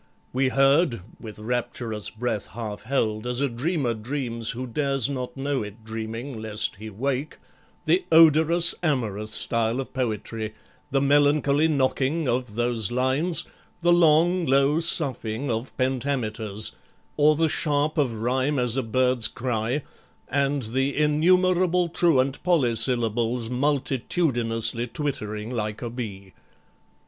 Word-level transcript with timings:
We 0.33 0.47
heard 0.49 1.01
With 1.19 1.37
rapturous 1.37 2.09
breath 2.09 2.47
half 2.47 2.81
held, 2.85 3.27
as 3.27 3.39
a 3.39 3.47
dreamer 3.47 3.93
dreams 3.93 4.49
Who 4.49 4.65
dares 4.65 5.07
not 5.07 5.37
know 5.37 5.61
it 5.61 5.83
dreaming, 5.83 6.41
lest 6.41 6.77
he 6.77 6.89
wake 6.89 7.37
The 7.85 8.03
odorous, 8.11 8.73
amorous 8.81 9.29
style 9.29 9.79
of 9.79 9.93
poetry, 9.93 10.55
The 10.89 11.01
melancholy 11.01 11.67
knocking 11.67 12.27
of 12.27 12.55
those 12.55 12.89
lines, 12.91 13.43
The 13.81 13.93
long, 13.93 14.47
low 14.47 14.79
soughing 14.79 15.51
of 15.51 15.77
pentameters, 15.77 16.71
Or 17.15 17.35
the 17.35 17.47
sharp 17.47 17.99
of 17.99 18.21
rhyme 18.21 18.57
as 18.57 18.75
a 18.77 18.81
bird's 18.81 19.27
cry 19.27 19.83
And 20.27 20.63
the 20.63 20.97
innumerable 20.97 21.89
truant 21.89 22.41
polysyllables 22.41 23.51
Multitudinously 23.51 24.87
twittering 24.87 25.51
like 25.51 25.83
a 25.83 25.91
bee. 25.91 26.33